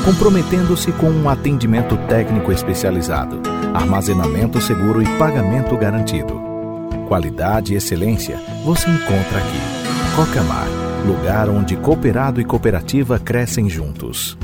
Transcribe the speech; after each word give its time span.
Comprometendo-se 0.06 0.94
com 0.94 1.10
um 1.10 1.28
atendimento 1.28 1.98
técnico 2.08 2.50
especializado, 2.54 3.42
armazenamento 3.74 4.62
seguro 4.62 5.02
e 5.02 5.18
pagamento 5.18 5.76
garantido. 5.76 6.42
Qualidade 7.10 7.74
e 7.74 7.76
excelência 7.76 8.40
você 8.64 8.90
encontra 8.90 9.40
aqui. 9.40 10.16
Cocamar, 10.16 10.68
lugar 11.06 11.50
onde 11.50 11.76
cooperado 11.76 12.40
e 12.40 12.46
cooperativa 12.46 13.20
crescem 13.20 13.70
juntos. 13.70 14.38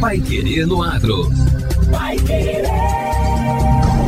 Pai 0.00 0.20
Querer 0.20 0.66
no 0.66 0.82
Agro. 0.82 1.30
Pai 1.90 2.16
Querer. 2.18 2.64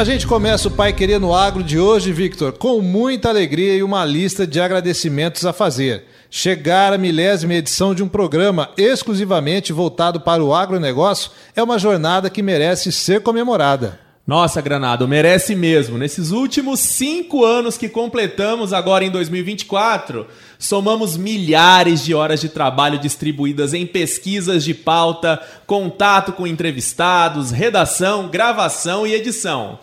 A 0.00 0.04
gente 0.04 0.26
começa 0.26 0.66
o 0.66 0.70
Pai 0.70 0.94
Querer 0.94 1.20
no 1.20 1.34
Agro 1.34 1.62
de 1.62 1.78
hoje, 1.78 2.10
Victor, 2.10 2.52
com 2.54 2.80
muita 2.80 3.28
alegria 3.28 3.74
e 3.74 3.82
uma 3.82 4.02
lista 4.02 4.46
de 4.46 4.58
agradecimentos 4.58 5.44
a 5.44 5.52
fazer. 5.52 6.04
Chegar 6.30 6.94
à 6.94 6.96
milésima 6.96 7.52
edição 7.52 7.94
de 7.94 8.02
um 8.02 8.08
programa 8.08 8.70
exclusivamente 8.78 9.74
voltado 9.74 10.18
para 10.18 10.42
o 10.42 10.54
agronegócio 10.54 11.30
é 11.54 11.62
uma 11.62 11.78
jornada 11.78 12.30
que 12.30 12.42
merece 12.42 12.90
ser 12.90 13.20
comemorada. 13.20 14.00
Nossa, 14.26 14.62
Granado, 14.62 15.06
merece 15.06 15.54
mesmo. 15.54 15.98
Nesses 15.98 16.30
últimos 16.30 16.80
cinco 16.80 17.44
anos 17.44 17.76
que 17.76 17.88
completamos 17.88 18.72
agora 18.72 19.04
em 19.04 19.10
2024, 19.10 20.26
somamos 20.58 21.16
milhares 21.16 22.02
de 22.02 22.14
horas 22.14 22.40
de 22.40 22.48
trabalho 22.48 22.98
distribuídas 22.98 23.74
em 23.74 23.84
pesquisas 23.84 24.64
de 24.64 24.72
pauta, 24.72 25.42
contato 25.66 26.32
com 26.32 26.46
entrevistados, 26.46 27.50
redação, 27.50 28.28
gravação 28.28 29.06
e 29.06 29.12
edição. 29.12 29.78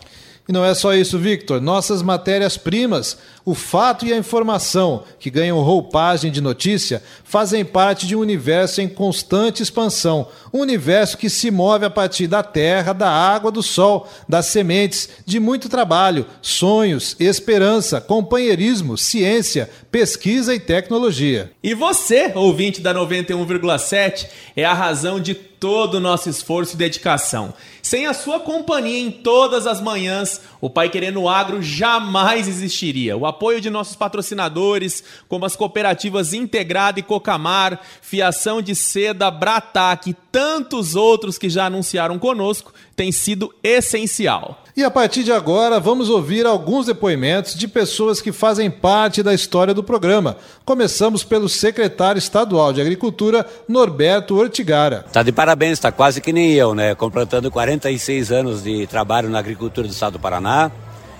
E 0.48 0.52
não 0.52 0.64
é 0.64 0.72
só 0.72 0.94
isso, 0.94 1.18
Victor. 1.18 1.60
Nossas 1.60 2.00
matérias-primas, 2.00 3.18
o 3.44 3.54
fato 3.54 4.06
e 4.06 4.14
a 4.14 4.16
informação, 4.16 5.04
que 5.20 5.28
ganham 5.28 5.60
roupagem 5.60 6.32
de 6.32 6.40
notícia, 6.40 7.02
fazem 7.22 7.66
parte 7.66 8.06
de 8.06 8.16
um 8.16 8.20
universo 8.20 8.80
em 8.80 8.88
constante 8.88 9.62
expansão. 9.62 10.26
Um 10.50 10.60
universo 10.60 11.18
que 11.18 11.28
se 11.28 11.50
move 11.50 11.84
a 11.84 11.90
partir 11.90 12.26
da 12.26 12.42
terra, 12.42 12.94
da 12.94 13.10
água, 13.10 13.52
do 13.52 13.62
sol, 13.62 14.08
das 14.26 14.46
sementes, 14.46 15.10
de 15.26 15.38
muito 15.38 15.68
trabalho, 15.68 16.24
sonhos, 16.40 17.14
esperança, 17.20 18.00
companheirismo, 18.00 18.96
ciência, 18.96 19.68
pesquisa 19.90 20.54
e 20.54 20.60
tecnologia. 20.60 21.52
E 21.62 21.74
você, 21.74 22.32
ouvinte 22.34 22.80
da 22.80 22.94
91,7, 22.94 24.26
é 24.56 24.64
a 24.64 24.72
razão 24.72 25.20
de 25.20 25.34
todo 25.34 25.94
o 25.94 26.00
nosso 26.00 26.30
esforço 26.30 26.74
e 26.74 26.78
dedicação. 26.78 27.52
Sem 27.88 28.04
a 28.04 28.12
sua 28.12 28.38
companhia 28.38 28.98
em 28.98 29.10
todas 29.10 29.66
as 29.66 29.80
manhãs, 29.80 30.42
o 30.60 30.68
Pai 30.68 30.90
Querendo 30.90 31.26
Agro 31.26 31.62
jamais 31.62 32.46
existiria. 32.46 33.16
O 33.16 33.24
apoio 33.24 33.62
de 33.62 33.70
nossos 33.70 33.96
patrocinadores, 33.96 35.02
como 35.26 35.46
as 35.46 35.56
cooperativas 35.56 36.34
Integrada 36.34 37.00
e 37.00 37.02
Cocamar, 37.02 37.80
Fiação 38.02 38.60
de 38.60 38.74
Seda, 38.74 39.30
Bratac 39.30 40.10
e 40.10 40.12
tantos 40.30 40.94
outros 40.96 41.38
que 41.38 41.48
já 41.48 41.64
anunciaram 41.64 42.18
conosco, 42.18 42.74
tem 42.94 43.10
sido 43.10 43.54
essencial. 43.62 44.62
E 44.78 44.84
a 44.84 44.90
partir 44.92 45.24
de 45.24 45.32
agora, 45.32 45.80
vamos 45.80 46.08
ouvir 46.08 46.46
alguns 46.46 46.86
depoimentos 46.86 47.56
de 47.56 47.66
pessoas 47.66 48.20
que 48.20 48.30
fazem 48.30 48.70
parte 48.70 49.24
da 49.24 49.34
história 49.34 49.74
do 49.74 49.82
programa. 49.82 50.36
Começamos 50.64 51.24
pelo 51.24 51.48
secretário 51.48 52.20
estadual 52.20 52.72
de 52.72 52.80
Agricultura, 52.80 53.44
Norberto 53.66 54.36
Ortigara. 54.36 55.02
Está 55.04 55.24
de 55.24 55.32
parabéns, 55.32 55.72
está 55.72 55.90
quase 55.90 56.20
que 56.20 56.32
nem 56.32 56.52
eu, 56.52 56.76
né? 56.76 56.94
Completando 56.94 57.50
46 57.50 58.30
anos 58.30 58.62
de 58.62 58.86
trabalho 58.86 59.28
na 59.28 59.40
agricultura 59.40 59.88
do 59.88 59.92
estado 59.92 60.12
do 60.12 60.20
Paraná. 60.20 60.70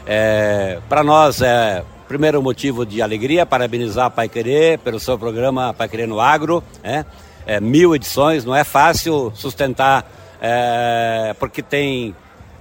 É, 0.07 0.79
Para 0.89 1.03
nós 1.03 1.43
é 1.43 1.83
primeiro 2.07 2.41
motivo 2.41 2.87
de 2.87 3.03
alegria, 3.03 3.45
parabenizar 3.45 4.07
a 4.07 4.11
Pai 4.11 4.29
Querer 4.29 4.79
pelo 4.79 5.01
seu 5.01 5.19
programa 5.19 5.75
Pai 5.75 5.89
Querer 5.89 6.07
no 6.07 6.21
Agro, 6.21 6.63
né? 6.81 7.05
É, 7.45 7.59
mil 7.59 7.93
edições, 7.93 8.45
não 8.45 8.55
é 8.55 8.63
fácil 8.63 9.33
sustentar, 9.35 10.09
é, 10.41 11.35
porque 11.41 11.61
tem 11.61 12.15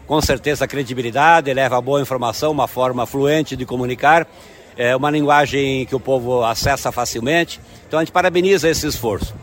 com 0.08 0.22
certeza 0.22 0.66
credibilidade, 0.66 1.54
leva 1.54 1.80
boa 1.82 2.02
informação, 2.02 2.52
uma 2.52 2.68
forma 2.68 3.06
fluente 3.06 3.58
de 3.58 3.66
comunicar, 3.66 4.26
é 4.78 4.96
uma 4.96 5.12
linguagem 5.12 5.86
que 5.86 5.96
o 5.96 6.00
povo 6.00 6.44
acessa 6.44 6.92
facilmente. 6.92 7.60
Então 7.88 8.00
a 8.00 8.04
gente 8.04 8.14
parabeniza 8.14 8.70
esse 8.70 8.88
esforço. 8.88 9.36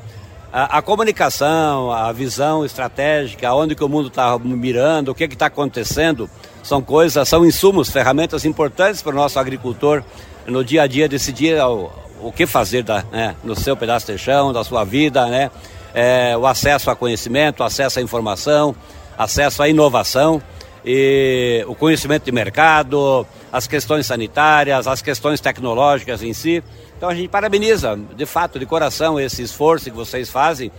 A, 0.50 0.78
a 0.78 0.82
comunicação, 0.82 1.90
a 1.92 2.10
visão 2.12 2.64
estratégica, 2.64 3.52
onde 3.52 3.74
que 3.74 3.84
o 3.84 3.88
mundo 3.88 4.08
está 4.08 4.38
mirando, 4.38 5.10
o 5.10 5.14
que 5.14 5.24
está 5.24 5.46
acontecendo, 5.46 6.30
são 6.62 6.80
coisas, 6.80 7.28
são 7.28 7.44
insumos, 7.44 7.90
ferramentas 7.90 8.44
importantes 8.44 9.02
para 9.02 9.12
o 9.12 9.16
nosso 9.16 9.38
agricultor 9.38 10.02
no 10.46 10.64
dia 10.64 10.82
a 10.82 10.86
dia 10.86 11.08
decidir 11.08 11.60
o, 11.60 11.90
o 12.22 12.32
que 12.32 12.46
fazer 12.46 12.82
da, 12.82 13.02
né, 13.12 13.34
no 13.44 13.54
seu 13.54 13.76
pedaço 13.76 14.10
de 14.10 14.16
chão, 14.16 14.52
da 14.52 14.64
sua 14.64 14.84
vida, 14.84 15.26
né? 15.26 15.50
É, 15.92 16.36
o 16.36 16.46
acesso 16.46 16.90
a 16.90 16.96
conhecimento, 16.96 17.62
acesso 17.62 17.98
à 17.98 18.02
informação, 18.02 18.74
acesso 19.16 19.62
à 19.62 19.68
inovação 19.68 20.42
e 20.84 21.64
o 21.66 21.74
conhecimento 21.74 22.24
de 22.24 22.32
mercado, 22.32 23.26
as 23.52 23.66
questões 23.66 24.06
sanitárias, 24.06 24.86
as 24.86 25.00
questões 25.00 25.40
tecnológicas 25.40 26.22
em 26.22 26.32
si. 26.32 26.62
Então 26.96 27.08
a 27.08 27.14
gente 27.14 27.28
parabeniza, 27.28 27.98
de 28.16 28.26
fato, 28.26 28.58
de 28.58 28.66
coração, 28.66 29.18
esse 29.18 29.42
esforço 29.42 29.86
que 29.86 29.96
vocês 29.96 30.28
fazem 30.28 30.70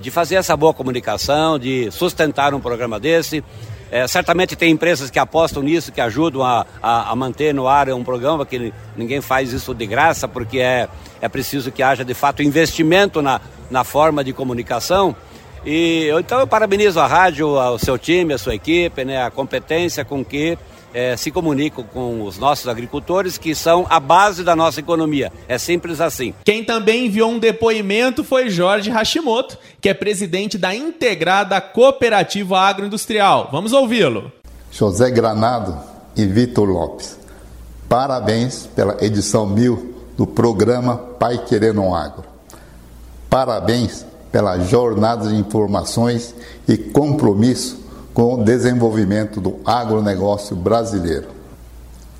de 0.00 0.10
fazer 0.10 0.34
essa 0.34 0.56
boa 0.56 0.74
comunicação, 0.74 1.58
de 1.58 1.90
sustentar 1.90 2.54
um 2.54 2.60
programa 2.60 2.98
desse. 2.98 3.44
É, 3.90 4.06
certamente 4.08 4.56
tem 4.56 4.70
empresas 4.70 5.10
que 5.10 5.18
apostam 5.18 5.62
nisso, 5.62 5.92
que 5.92 6.00
ajudam 6.00 6.42
a, 6.42 6.66
a, 6.82 7.10
a, 7.10 7.14
manter 7.14 7.52
no 7.52 7.68
ar 7.68 7.90
um 7.90 8.02
programa, 8.02 8.46
que 8.46 8.72
ninguém 8.96 9.20
faz 9.20 9.52
isso 9.52 9.74
de 9.74 9.86
graça, 9.86 10.26
porque 10.26 10.60
é, 10.60 10.88
é 11.20 11.28
preciso 11.28 11.70
que 11.70 11.82
haja 11.82 12.02
de 12.02 12.14
fato 12.14 12.42
investimento 12.42 13.20
na, 13.20 13.38
na 13.70 13.84
forma 13.84 14.24
de 14.24 14.32
comunicação. 14.32 15.14
E 15.64 16.04
eu, 16.04 16.18
então 16.18 16.40
eu 16.40 16.46
parabenizo 16.46 16.98
a 16.98 17.06
rádio, 17.06 17.48
o 17.48 17.78
seu 17.78 17.96
time, 17.96 18.34
a 18.34 18.38
sua 18.38 18.54
equipe, 18.54 19.04
né, 19.04 19.22
a 19.22 19.30
competência 19.30 20.04
com 20.04 20.24
que 20.24 20.58
é, 20.94 21.16
se 21.16 21.30
comunicam 21.30 21.84
com 21.84 22.22
os 22.24 22.38
nossos 22.38 22.68
agricultores, 22.68 23.38
que 23.38 23.54
são 23.54 23.86
a 23.88 23.98
base 23.98 24.44
da 24.44 24.54
nossa 24.54 24.80
economia. 24.80 25.32
É 25.48 25.56
simples 25.58 26.00
assim. 26.00 26.34
Quem 26.44 26.64
também 26.64 27.06
enviou 27.06 27.30
um 27.30 27.38
depoimento 27.38 28.22
foi 28.22 28.50
Jorge 28.50 28.90
Hashimoto, 28.90 29.58
que 29.80 29.88
é 29.88 29.94
presidente 29.94 30.58
da 30.58 30.74
Integrada 30.74 31.60
Cooperativa 31.60 32.58
Agroindustrial. 32.58 33.48
Vamos 33.50 33.72
ouvi-lo. 33.72 34.30
José 34.70 35.10
Granado 35.10 35.76
e 36.16 36.26
Vitor 36.26 36.68
Lopes, 36.68 37.18
parabéns 37.88 38.66
pela 38.74 39.02
edição 39.04 39.46
mil 39.46 39.94
do 40.16 40.26
programa 40.26 40.96
Pai 40.96 41.38
Querendo 41.46 41.94
Agro. 41.94 42.24
Parabéns 43.28 44.04
pela 44.32 44.58
jornada 44.60 45.28
de 45.28 45.36
informações 45.36 46.34
e 46.66 46.76
compromisso 46.76 47.80
com 48.14 48.34
o 48.34 48.44
desenvolvimento 48.44 49.40
do 49.40 49.60
agronegócio 49.64 50.56
brasileiro. 50.56 51.28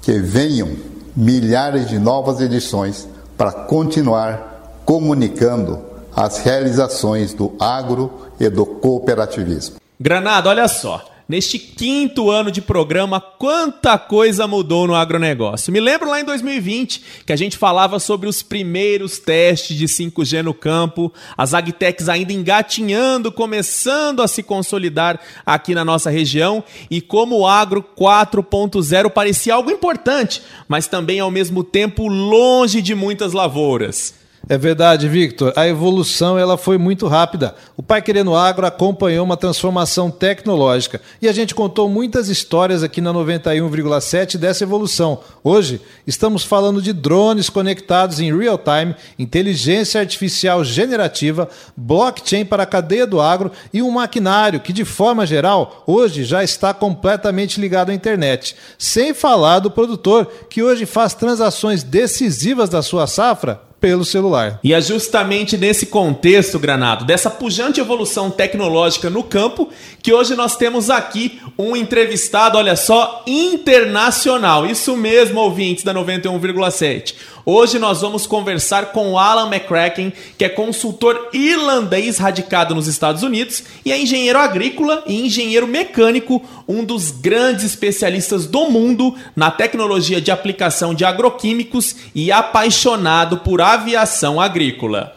Que 0.02 0.18
venham 0.18 0.76
milhares 1.16 1.88
de 1.88 1.98
novas 1.98 2.40
edições 2.40 3.08
para 3.36 3.50
continuar 3.50 4.82
comunicando 4.84 5.80
as 6.14 6.38
realizações 6.38 7.32
do 7.32 7.54
agro 7.58 8.10
e 8.38 8.48
do 8.48 8.66
cooperativismo. 8.66 9.76
Granado, 9.98 10.48
olha 10.48 10.68
só. 10.68 11.11
Neste 11.28 11.58
quinto 11.58 12.30
ano 12.30 12.50
de 12.50 12.60
programa, 12.60 13.20
quanta 13.20 13.96
coisa 13.96 14.46
mudou 14.46 14.86
no 14.86 14.94
agronegócio. 14.94 15.72
Me 15.72 15.80
lembro 15.80 16.08
lá 16.10 16.20
em 16.20 16.24
2020 16.24 17.02
que 17.24 17.32
a 17.32 17.36
gente 17.36 17.56
falava 17.56 17.98
sobre 17.98 18.28
os 18.28 18.42
primeiros 18.42 19.18
testes 19.18 19.76
de 19.76 19.86
5G 19.86 20.42
no 20.42 20.52
campo, 20.52 21.12
as 21.36 21.54
agtechs 21.54 22.08
ainda 22.08 22.32
engatinhando, 22.32 23.30
começando 23.30 24.20
a 24.20 24.28
se 24.28 24.42
consolidar 24.42 25.20
aqui 25.46 25.74
na 25.74 25.84
nossa 25.84 26.10
região 26.10 26.62
e 26.90 27.00
como 27.00 27.38
o 27.38 27.46
agro 27.46 27.84
4.0 27.96 29.10
parecia 29.10 29.54
algo 29.54 29.70
importante, 29.70 30.42
mas 30.66 30.86
também 30.86 31.20
ao 31.20 31.30
mesmo 31.30 31.62
tempo 31.62 32.08
longe 32.08 32.82
de 32.82 32.94
muitas 32.94 33.32
lavouras. 33.32 34.21
É 34.48 34.58
verdade, 34.58 35.08
Victor. 35.08 35.52
A 35.54 35.68
evolução 35.68 36.36
ela 36.36 36.58
foi 36.58 36.76
muito 36.76 37.06
rápida. 37.06 37.54
O 37.76 37.82
Pai 37.82 38.02
Querendo 38.02 38.34
Agro 38.34 38.66
acompanhou 38.66 39.24
uma 39.24 39.36
transformação 39.36 40.10
tecnológica 40.10 41.00
e 41.20 41.28
a 41.28 41.32
gente 41.32 41.54
contou 41.54 41.88
muitas 41.88 42.28
histórias 42.28 42.82
aqui 42.82 43.00
na 43.00 43.14
91,7 43.14 44.36
dessa 44.36 44.64
evolução. 44.64 45.20
Hoje 45.44 45.80
estamos 46.06 46.42
falando 46.42 46.82
de 46.82 46.92
drones 46.92 47.48
conectados 47.48 48.18
em 48.18 48.36
real 48.36 48.58
time, 48.58 48.96
inteligência 49.16 50.00
artificial 50.00 50.64
generativa, 50.64 51.48
blockchain 51.76 52.44
para 52.44 52.64
a 52.64 52.66
cadeia 52.66 53.06
do 53.06 53.20
agro 53.20 53.52
e 53.72 53.80
um 53.80 53.92
maquinário 53.92 54.58
que, 54.58 54.72
de 54.72 54.84
forma 54.84 55.24
geral, 55.24 55.84
hoje 55.86 56.24
já 56.24 56.42
está 56.42 56.74
completamente 56.74 57.60
ligado 57.60 57.90
à 57.90 57.94
internet. 57.94 58.56
Sem 58.76 59.14
falar 59.14 59.60
do 59.60 59.70
produtor 59.70 60.26
que 60.50 60.64
hoje 60.64 60.84
faz 60.84 61.14
transações 61.14 61.84
decisivas 61.84 62.68
da 62.68 62.82
sua 62.82 63.06
safra 63.06 63.71
pelo 63.82 64.04
celular. 64.04 64.60
E 64.62 64.72
é 64.72 64.80
justamente 64.80 65.58
nesse 65.58 65.86
contexto, 65.86 66.56
Granado, 66.56 67.04
dessa 67.04 67.28
pujante 67.28 67.80
evolução 67.80 68.30
tecnológica 68.30 69.10
no 69.10 69.24
campo, 69.24 69.68
que 70.00 70.12
hoje 70.12 70.36
nós 70.36 70.56
temos 70.56 70.88
aqui 70.88 71.40
um 71.58 71.76
entrevistado, 71.76 72.56
olha 72.56 72.76
só, 72.76 73.24
internacional. 73.26 74.64
Isso 74.64 74.96
mesmo, 74.96 75.40
ouvintes 75.40 75.82
da 75.82 75.92
91,7. 75.92 77.14
Hoje 77.44 77.76
nós 77.76 78.00
vamos 78.00 78.24
conversar 78.24 78.92
com 78.92 79.18
Alan 79.18 79.48
McCracken, 79.48 80.12
que 80.38 80.44
é 80.44 80.48
consultor 80.48 81.28
irlandês 81.32 82.18
radicado 82.18 82.72
nos 82.72 82.86
Estados 82.86 83.24
Unidos 83.24 83.64
e 83.84 83.90
é 83.90 84.00
engenheiro 84.00 84.38
agrícola 84.38 85.02
e 85.08 85.26
engenheiro 85.26 85.66
mecânico, 85.66 86.40
um 86.68 86.84
dos 86.84 87.10
grandes 87.10 87.64
especialistas 87.64 88.46
do 88.46 88.70
mundo 88.70 89.16
na 89.34 89.50
tecnologia 89.50 90.20
de 90.20 90.30
aplicação 90.30 90.94
de 90.94 91.04
agroquímicos 91.04 91.96
e 92.14 92.30
apaixonado 92.30 93.38
por 93.38 93.60
aviação 93.60 94.40
agrícola. 94.40 95.12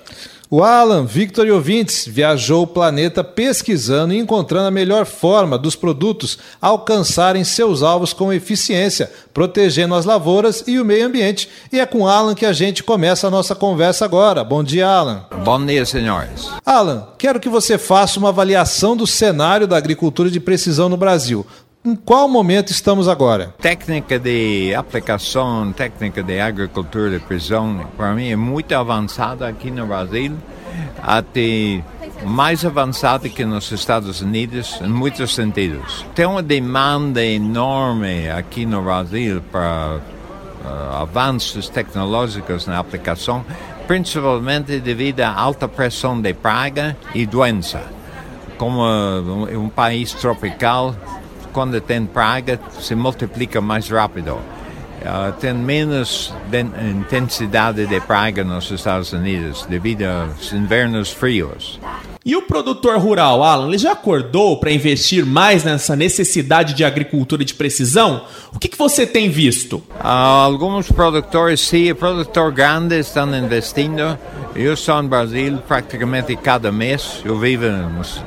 O 0.58 0.64
Alan, 0.64 1.04
Victor 1.04 1.46
e 1.46 1.52
ouvintes 1.52 2.08
viajou 2.08 2.64
o 2.64 2.68
planeta 2.68 3.26
pesquisando 3.26 4.14
e 4.14 4.18
encontrando 4.18 4.70
a 4.70 4.72
melhor 4.72 5.06
forma 5.06 5.58
dos 5.58 5.76
produtos 5.76 6.40
alcançarem 6.62 7.44
seus 7.44 7.84
alvos 7.84 8.14
com 8.14 8.32
eficiência, 8.32 9.12
protegendo 9.34 9.96
as 9.96 10.06
lavouras 10.06 10.64
e 10.66 10.80
o 10.80 10.86
meio 10.86 11.08
ambiente. 11.08 11.50
E 11.74 11.78
é 11.82 11.86
com 11.86 12.08
Alan 12.08 12.34
que 12.34 12.46
a 12.46 12.54
gente 12.54 12.86
começa 12.86 13.28
a 13.28 13.30
nossa 13.30 13.54
conversa 13.54 14.06
agora. 14.06 14.46
Bom 14.46 14.64
dia, 14.64 14.88
Alan. 14.88 15.26
Bom 15.44 15.66
dia, 15.66 15.86
senhores. 15.86 16.50
Alan, 16.66 17.06
quero 17.18 17.42
que 17.42 17.50
você 17.50 17.78
faça 17.78 18.18
uma 18.18 18.30
avaliação 18.30 18.96
do 18.96 19.06
cenário 19.06 19.68
da 19.68 19.76
agricultura 19.76 20.30
de 20.32 20.40
precisão 20.40 20.88
no 20.88 20.96
Brasil. 20.96 21.46
Em 21.86 21.96
qual 21.96 22.28
momento 22.28 22.72
estamos 22.72 23.08
agora? 23.08 23.54
Técnica 23.62 24.18
de 24.18 24.74
aplicação, 24.74 25.72
técnica 25.72 26.24
de 26.24 26.40
agricultura 26.40 27.12
de 27.12 27.20
precisão, 27.20 27.86
para 27.96 28.12
mim 28.16 28.28
é 28.28 28.36
muito 28.36 28.74
avançada 28.74 29.48
aqui 29.48 29.70
no 29.70 29.86
Brasil, 29.86 30.32
até 31.00 31.84
mais 32.24 32.66
avançada 32.66 33.30
que 33.30 33.46
nos 33.46 33.72
Estados 33.72 34.20
Unidos 34.20 34.82
em 34.82 34.88
muitos 34.88 35.36
sentidos. 35.36 36.04
Tem 36.16 36.26
uma 36.26 36.42
demanda 36.42 37.24
enorme 37.24 38.32
aqui 38.32 38.66
no 38.66 38.82
Brasil 38.82 39.44
para 39.52 40.00
uh, 40.66 40.96
avanços 41.04 41.70
tecnológicos 41.70 42.66
na 42.66 42.80
aplicação, 42.80 43.46
principalmente 43.86 44.80
devido 44.80 45.22
à 45.22 45.32
alta 45.32 45.68
pressão 45.68 46.20
de 46.20 46.34
praga 46.34 46.98
e 47.14 47.28
doença. 47.28 47.84
Como 48.58 48.80
uh, 48.80 49.60
um 49.60 49.70
país 49.70 50.14
tropical, 50.14 50.96
quando 51.56 51.80
tem 51.80 52.06
praga, 52.06 52.60
se 52.82 52.94
multiplica 52.94 53.62
mais 53.62 53.88
rápido. 53.90 54.34
Uh, 54.34 55.32
tem 55.40 55.54
menos 55.54 56.34
intensidade 56.92 57.86
de 57.88 58.02
praga 58.02 58.44
nos 58.44 58.70
Estados 58.70 59.14
Unidos 59.14 59.66
devido 59.70 60.04
aos 60.04 60.52
invernos 60.52 61.12
frios. 61.12 61.80
E 62.26 62.36
o 62.36 62.42
produtor 62.42 62.98
rural, 62.98 63.42
Alan, 63.42 63.68
ele 63.68 63.78
já 63.78 63.94
acordou 63.94 64.60
para 64.60 64.72
investir 64.72 65.26
mais 65.26 65.64
nessa 65.64 65.96
necessidade 65.96 66.74
de 66.74 66.84
agricultura 66.84 67.46
de 67.46 67.54
precisão? 67.54 68.26
O 68.54 68.60
que, 68.60 68.68
que 68.68 68.78
você 68.78 69.06
tem 69.06 69.30
visto? 69.30 69.78
Uh, 69.78 70.08
alguns 70.08 70.92
produtores, 70.92 71.62
sim, 71.62 71.94
produtor 71.94 72.52
grande 72.52 73.00
estão 73.00 73.34
investindo. 73.34 74.20
Eu 74.54 74.74
estou 74.74 75.02
no 75.02 75.08
Brasil 75.08 75.58
praticamente 75.66 76.36
cada 76.36 76.70
mês. 76.70 77.22
Eu 77.24 77.40
vivo 77.40 77.66
nos 77.68 78.22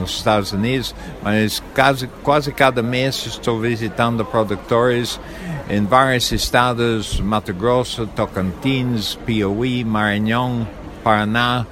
nos 0.00 0.16
Estados 0.16 0.52
Unidos, 0.52 0.94
mas 1.22 1.62
quase, 1.74 2.08
quase 2.22 2.52
cada 2.52 2.82
mês 2.82 3.26
estou 3.26 3.60
visitando 3.60 4.24
produtores 4.24 5.20
em 5.68 5.84
vários 5.84 6.32
estados, 6.32 7.20
Mato 7.20 7.52
Grosso, 7.54 8.06
Tocantins, 8.08 9.14
Piauí, 9.26 9.84
Maranhão, 9.84 10.66
Paraná, 11.04 11.64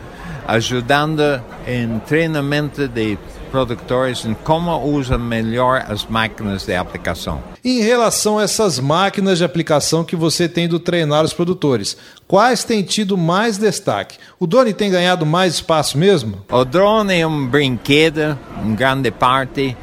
ajudando 0.47 1.43
em 1.67 1.99
treinamento 2.01 2.87
de 2.87 3.19
produtores 3.49 4.25
em 4.25 4.35
como 4.35 4.77
usam 4.85 5.19
melhor 5.19 5.85
as 5.89 6.05
máquinas 6.05 6.65
de 6.65 6.75
aplicação. 6.75 7.43
Em 7.65 7.81
relação 7.81 8.39
a 8.39 8.43
essas 8.43 8.79
máquinas 8.79 9.39
de 9.39 9.45
aplicação 9.45 10.05
que 10.05 10.15
você 10.15 10.49
tem 10.49 10.69
do 10.69 10.79
treinar 10.79 11.25
os 11.25 11.33
produtores, 11.33 11.97
quais 12.27 12.65
têm 12.65 12.83
tido 12.83 13.17
mais 13.17 13.59
destaque? 13.59 14.19
O 14.39 14.47
drone 14.47 14.73
tem 14.73 14.91
ganhado 14.91 15.27
mais 15.27 15.55
espaço 15.55 15.99
mesmo? 15.99 16.45
O 16.51 16.65
drone 16.65 17.21
é 17.21 17.27
um 17.27 17.47
brinquedo, 17.47 18.39
em 18.65 18.75
grande 18.75 19.11
parte 19.11 19.77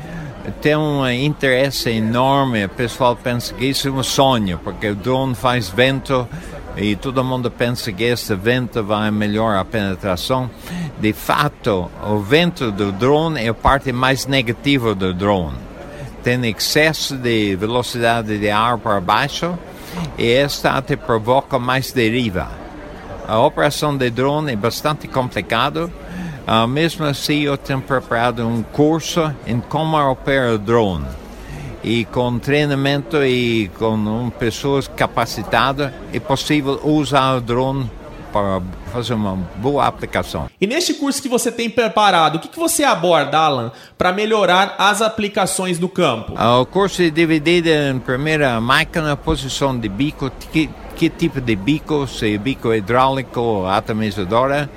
tem 0.62 0.76
um 0.76 1.08
interesse 1.10 1.90
enorme. 1.90 2.66
O 2.66 2.70
pessoal 2.70 3.16
pensa 3.16 3.54
que 3.54 3.66
isso 3.66 3.88
é 3.88 3.92
um 3.92 4.04
sonho, 4.04 4.60
porque 4.64 4.90
o 4.90 4.96
drone 4.96 5.36
faz 5.36 5.70
vento 5.70 6.28
e 6.78 6.96
todo 6.96 7.24
mundo 7.24 7.50
pensa 7.50 7.92
que 7.92 8.04
esse 8.04 8.36
vento 8.36 8.84
vai 8.84 9.10
melhorar 9.10 9.62
a 9.62 9.66
penetração. 9.66 10.50
De 11.00 11.14
fato, 11.14 11.90
o 12.06 12.20
vento 12.20 12.72
do 12.72 12.92
drone 12.92 13.42
é 13.44 13.50
a 13.50 13.54
parte 13.54 13.92
mais 13.92 14.26
negativa 14.26 14.94
do 14.94 15.14
drone. 15.14 15.58
Tem 16.24 16.46
excesso 16.50 17.16
de 17.16 17.56
velocidade 17.56 18.38
de 18.38 18.50
ar 18.50 18.78
para 18.78 19.00
baixo 19.00 19.58
e 20.18 20.30
esta 20.32 20.72
até 20.72 20.96
provoca 20.96 21.58
mais 21.58 21.92
deriva. 21.94 22.50
A 23.28 23.40
operação 23.40 23.96
de 23.96 24.10
drone 24.10 24.54
é 24.54 24.56
bastante 24.56 25.08
complicada. 25.08 25.86
Uh, 25.86 26.68
mesmo 26.68 27.06
assim, 27.06 27.42
eu 27.42 27.58
tenho 27.58 27.82
preparado 27.82 28.46
um 28.46 28.62
curso 28.62 29.34
em 29.48 29.60
como 29.60 29.98
opera 29.98 30.54
o 30.54 30.58
drone 30.58 31.25
e 31.86 32.04
com 32.06 32.40
treinamento 32.40 33.24
e 33.24 33.70
com 33.78 34.32
pessoas 34.40 34.88
capacitadas 34.88 35.94
é 36.12 36.20
possível 36.20 36.82
usar 36.84 37.36
o 37.36 37.42
drone 37.42 37.88
para 38.34 38.60
fazer 38.92 39.14
uma 39.14 39.36
boa 39.58 39.86
aplicação. 39.86 40.50
E 40.60 40.66
neste 40.66 40.96
curso 40.96 41.22
que 41.22 41.30
você 41.30 41.52
tem 41.52 41.70
preparado, 41.70 42.38
o 42.38 42.40
que, 42.40 42.48
que 42.48 42.58
você 42.58 42.84
aborda, 42.84 43.38
Alan, 43.38 43.72
para 44.00 44.12
melhorar 44.12 44.76
as 44.80 45.00
aplicações 45.00 45.78
do 45.78 45.88
campo? 45.88 46.34
Ah, 46.36 46.60
o 46.60 46.66
curso 46.66 47.04
é 47.04 47.12
dividido 47.12 47.70
em 47.70 48.00
primeira 48.00 48.60
máquina, 48.60 49.16
posição 49.16 49.78
de 49.78 49.88
bico, 49.88 50.32
que, 50.52 50.68
que 50.96 51.08
tipo 51.08 51.40
de 51.40 51.56
bico, 51.56 52.08
se 52.08 52.34
é 52.34 52.38
bico 52.38 52.74
hidráulico 52.74 53.40
ou 53.40 53.68
atomizadora. 53.70 54.68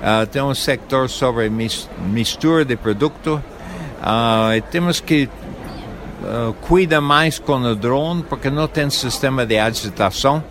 Uh, 0.00 0.26
tem 0.26 0.42
um 0.42 0.54
sector 0.54 1.08
sobre 1.08 1.50
mistura 1.50 2.66
de 2.66 2.76
produto. 2.76 3.42
Uh, 4.00 4.62
temos 4.70 5.00
que 5.00 5.28
uh, 6.30 6.52
cuida 6.62 7.00
mais 7.00 7.38
com 7.38 7.56
o 7.60 7.74
drone 7.74 8.22
porque 8.22 8.48
não 8.48 8.68
tem 8.68 8.88
sistema 8.88 9.44
de 9.44 9.58
agitação. 9.58 10.42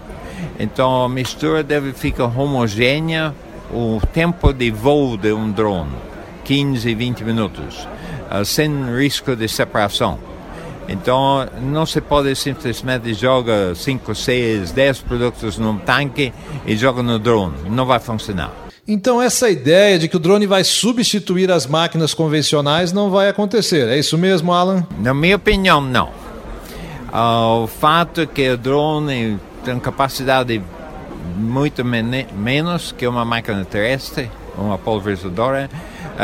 Então 0.59 1.03
a 1.03 1.09
mistura 1.09 1.63
deve 1.63 1.93
ficar 1.93 2.25
homogênea 2.25 3.33
o 3.71 3.99
tempo 4.13 4.51
de 4.51 4.71
voo 4.71 5.17
de 5.17 5.31
um 5.31 5.51
drone, 5.51 5.95
15 6.43 6.93
20 6.93 7.23
minutos, 7.23 7.87
uh, 8.29 8.43
sem 8.43 8.69
risco 8.95 9.35
de 9.35 9.47
separação. 9.47 10.19
Então 10.87 11.47
não 11.61 11.85
se 11.85 12.01
pode 12.01 12.35
simplesmente 12.35 13.13
jogar 13.13 13.75
5, 13.75 14.15
6, 14.15 14.71
10 14.71 15.01
produtos 15.01 15.57
num 15.57 15.77
tanque 15.77 16.33
e 16.65 16.75
joga 16.75 17.03
no 17.03 17.19
drone. 17.19 17.69
Não 17.69 17.85
vai 17.85 17.99
funcionar. 17.99 18.68
Então 18.91 19.21
essa 19.21 19.47
ideia 19.51 19.99
de 19.99 20.07
que 20.07 20.15
o 20.15 20.19
drone 20.19 20.47
vai 20.47 20.63
substituir 20.63 21.51
as 21.51 21.67
máquinas 21.67 22.11
convencionais 22.15 22.91
não 22.91 23.11
vai 23.11 23.29
acontecer. 23.29 23.87
É 23.87 23.99
isso 23.99 24.17
mesmo, 24.17 24.51
Alan? 24.51 24.83
Na 24.97 25.13
minha 25.13 25.35
opinião, 25.35 25.79
não. 25.79 26.09
Uh, 27.13 27.65
o 27.65 27.67
fato 27.67 28.21
é 28.21 28.25
que 28.25 28.49
o 28.49 28.57
drone 28.57 29.37
tem 29.63 29.79
capacidade 29.79 30.59
muito 31.37 31.85
men 31.85 32.25
menos 32.35 32.91
que 32.91 33.05
uma 33.05 33.23
máquina 33.23 33.63
terrestre, 33.63 34.31
uma 34.57 34.79
pulverizadora, 34.79 35.69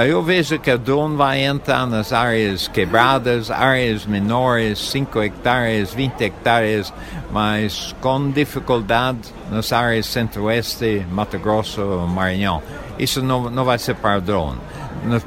eu 0.04 0.22
vejo 0.22 0.60
que 0.60 0.70
o 0.70 0.78
drone 0.78 1.16
vai 1.16 1.46
entrar 1.46 1.88
nas 1.88 2.12
áreas 2.12 2.68
quebradas, 2.68 3.50
áreas 3.50 4.06
menores, 4.06 4.78
5 4.90 5.22
hectares, 5.24 5.94
20 5.94 6.22
hectares, 6.22 6.94
mas 7.32 7.96
com 8.02 8.30
dificuldade 8.30 9.20
nas 9.50 9.72
áreas 9.72 10.06
centro-oeste, 10.08 11.06
Mato 11.10 11.40
Grosso, 11.40 11.82
Maranhão. 12.10 12.62
Isso 13.00 13.22
não, 13.22 13.50
não 13.50 13.64
vai 13.64 13.78
ser 13.78 13.96
para 13.96 14.18
o 14.18 14.22
drone. 14.22 14.60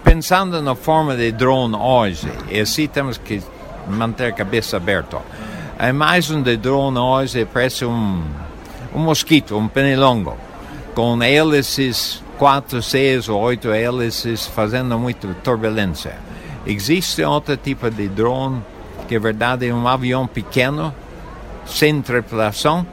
Pensando 0.04 0.60
na 0.60 0.74
forma 0.74 1.16
de 1.16 1.32
drone 1.32 1.74
hoje, 1.74 2.30
e 2.50 2.60
assim 2.60 2.86
temos 2.86 3.16
que 3.16 3.42
manter 3.88 4.26
a 4.26 4.32
cabeça 4.32 4.76
aberta. 4.76 5.18
A 5.78 5.88
imagem 5.88 6.42
de 6.42 6.58
drone 6.58 6.98
hoje 6.98 7.46
parece 7.46 7.86
um, 7.86 8.22
um 8.94 8.98
mosquito, 8.98 9.56
um 9.56 9.66
pernilongo, 9.66 10.36
com 10.94 11.22
hélices 11.22 12.22
quatro, 12.38 12.80
seis 12.80 13.28
ou 13.28 13.40
oito 13.40 13.70
hélices 13.70 14.46
fazendo 14.46 14.96
muita 14.96 15.28
turbulência. 15.42 16.16
Existe 16.64 17.22
outro 17.24 17.56
tipo 17.56 17.90
de 17.90 18.08
drone 18.08 18.62
que, 19.08 19.14
na 19.14 19.20
verdade, 19.20 19.66
é 19.66 19.74
um 19.74 19.88
avião 19.88 20.26
pequeno, 20.26 20.94
sem 21.66 22.00
tripulação, 22.00 22.86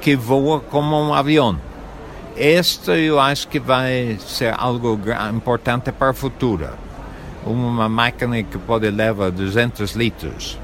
que 0.00 0.14
voa 0.14 0.60
como 0.60 0.96
um 0.96 1.12
avião. 1.12 1.58
Este 2.36 2.92
eu 2.92 3.18
acho 3.18 3.48
que 3.48 3.58
vai 3.58 4.16
ser 4.20 4.54
algo 4.56 4.98
importante 5.34 5.90
para 5.90 6.10
o 6.10 6.14
futuro. 6.14 6.68
Uma 7.44 7.88
máquina 7.88 8.42
que 8.42 8.58
pode 8.58 8.88
levar 8.88 9.30
200 9.30 9.92
litros. 9.92 10.58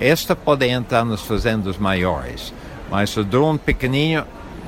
Esta 0.00 0.36
pode 0.36 0.66
entrar 0.66 1.04
nas 1.04 1.20
fazendas 1.20 1.76
maiores, 1.76 2.54
mas 2.90 3.14
o 3.16 3.24
drone 3.24 3.58
pequenininho 3.58 4.24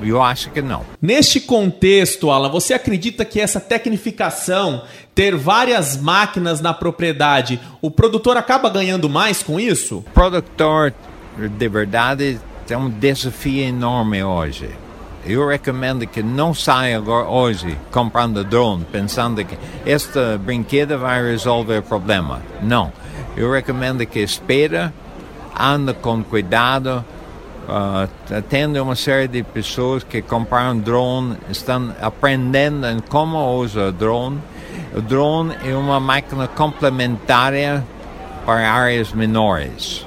eu 0.09 0.21
acho 0.21 0.49
que 0.49 0.61
não. 0.61 0.85
Neste 1.01 1.39
contexto, 1.39 2.31
Alan, 2.31 2.49
você 2.49 2.73
acredita 2.73 3.23
que 3.25 3.39
essa 3.39 3.59
tecnificação, 3.59 4.83
ter 5.13 5.35
várias 5.35 5.97
máquinas 5.97 6.61
na 6.61 6.73
propriedade, 6.73 7.59
o 7.81 7.91
produtor 7.91 8.37
acaba 8.37 8.69
ganhando 8.69 9.09
mais 9.09 9.43
com 9.43 9.59
isso? 9.59 9.97
O 9.97 10.11
produtor, 10.13 10.93
de 11.37 11.69
verdade, 11.69 12.39
tem 12.65 12.77
um 12.77 12.89
desafio 12.89 13.63
enorme 13.63 14.23
hoje. 14.23 14.69
Eu 15.25 15.47
recomendo 15.47 16.05
que 16.05 16.21
não 16.21 16.53
saia 16.53 16.97
agora 16.97 17.27
hoje 17.27 17.77
comprando 17.91 18.43
drone, 18.43 18.85
pensando 18.91 19.43
que 19.45 19.57
esta 19.85 20.37
brinquedo 20.37 20.97
vai 20.97 21.23
resolver 21.23 21.77
o 21.77 21.83
problema. 21.83 22.41
Não. 22.61 22.91
Eu 23.37 23.51
recomendo 23.51 24.05
que 24.05 24.19
espera, 24.19 24.93
anda 25.57 25.93
com 25.93 26.21
cuidado, 26.23 27.05
Uh, 27.63 28.09
atende 28.35 28.77
uma 28.79 28.95
série 28.95 29.27
de 29.27 29.41
pessoas 29.41 30.03
que 30.03 30.21
compraram 30.21 30.77
drone, 30.77 31.37
estão 31.49 31.95
aprendendo 32.01 32.87
em 32.87 32.99
como 32.99 33.37
usa 33.57 33.87
o 33.87 33.91
drone. 33.91 34.39
O 34.93 35.01
drone 35.01 35.55
é 35.63 35.73
uma 35.73 35.99
máquina 35.99 36.47
complementária 36.47 37.85
para 38.45 38.69
áreas 38.69 39.13
menores. 39.13 40.05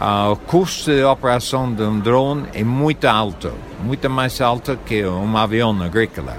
Uh, 0.00 0.32
o 0.32 0.36
custo 0.36 0.90
de 0.90 1.04
operação 1.04 1.72
de 1.72 1.82
um 1.82 2.00
drone 2.00 2.48
é 2.54 2.64
muito 2.64 3.06
alto, 3.06 3.52
muito 3.84 4.08
mais 4.08 4.40
alto 4.40 4.76
que 4.86 5.04
um 5.04 5.36
avião 5.36 5.80
agrícola. 5.82 6.38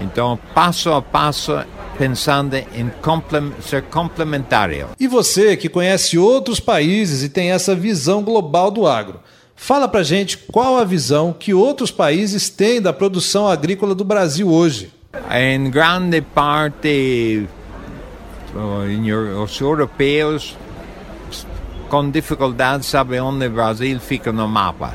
Então, 0.00 0.38
passo 0.54 0.92
a 0.92 1.02
passo, 1.02 1.58
pensando 1.96 2.54
em 2.54 2.92
ser 3.60 3.82
complementário. 3.84 4.88
E 5.00 5.08
você 5.08 5.56
que 5.56 5.68
conhece 5.68 6.16
outros 6.16 6.60
países 6.60 7.24
e 7.24 7.28
tem 7.28 7.50
essa 7.50 7.74
visão 7.74 8.22
global 8.22 8.70
do 8.70 8.86
agro, 8.86 9.20
Fala 9.60 9.88
pra 9.88 10.04
gente 10.04 10.38
qual 10.38 10.78
a 10.78 10.84
visão 10.84 11.34
que 11.36 11.52
outros 11.52 11.90
países 11.90 12.48
têm 12.48 12.80
da 12.80 12.92
produção 12.92 13.46
agrícola 13.48 13.92
do 13.92 14.04
Brasil 14.04 14.48
hoje. 14.48 14.90
Em 15.30 15.68
grande 15.68 16.22
parte, 16.22 17.46
os 19.44 19.60
europeus 19.60 20.56
com 21.90 22.08
dificuldade 22.08 22.86
sabem 22.86 23.20
onde 23.20 23.46
o 23.46 23.50
Brasil 23.50 23.98
fica 23.98 24.32
no 24.32 24.46
mapa. 24.46 24.94